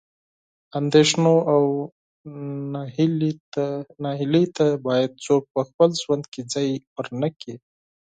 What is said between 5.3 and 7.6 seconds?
په خپل ژوند کې ځای ورنه کړي.